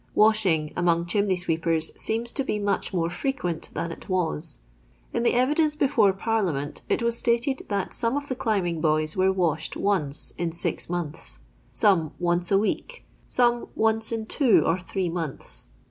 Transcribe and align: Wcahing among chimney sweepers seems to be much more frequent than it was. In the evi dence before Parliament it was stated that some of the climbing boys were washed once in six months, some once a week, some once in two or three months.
Wcahing 0.17 0.73
among 0.75 1.05
chimney 1.05 1.35
sweepers 1.35 1.91
seems 1.95 2.31
to 2.31 2.43
be 2.43 2.57
much 2.57 2.91
more 2.91 3.11
frequent 3.11 3.69
than 3.75 3.91
it 3.91 4.09
was. 4.09 4.61
In 5.13 5.21
the 5.21 5.33
evi 5.33 5.53
dence 5.53 5.75
before 5.75 6.11
Parliament 6.11 6.81
it 6.89 7.03
was 7.03 7.15
stated 7.19 7.61
that 7.69 7.93
some 7.93 8.17
of 8.17 8.27
the 8.27 8.33
climbing 8.33 8.81
boys 8.81 9.15
were 9.15 9.31
washed 9.31 9.77
once 9.77 10.33
in 10.39 10.53
six 10.53 10.89
months, 10.89 11.41
some 11.69 12.13
once 12.17 12.49
a 12.51 12.57
week, 12.57 13.05
some 13.27 13.67
once 13.75 14.11
in 14.11 14.25
two 14.25 14.63
or 14.65 14.79
three 14.79 15.07
months. 15.07 15.69